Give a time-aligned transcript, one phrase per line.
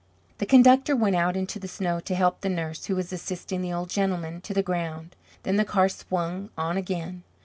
[0.39, 3.71] The conductor went out into the snow to help the nurse, who was assisting the
[3.71, 5.15] old gentleman to the ground.
[5.43, 7.21] Then the car swung on again.